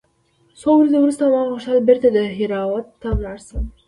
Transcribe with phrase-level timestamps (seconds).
[0.59, 3.63] څو ورځې وروسته ما غوښتل بېرته دهراوت ته ولاړ سم.